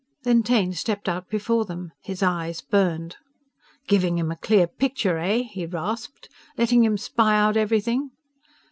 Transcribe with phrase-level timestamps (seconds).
[0.23, 1.91] Then Taine stepped out before them.
[2.01, 3.17] His eyes burned.
[3.87, 6.27] "Giving him a clear picture, eh?" he rasped.
[6.57, 8.09] "Letting him spy out everything?"